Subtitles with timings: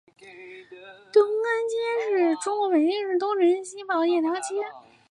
[1.13, 4.55] 东长安街是位于中国北京市东城区西部的一条街。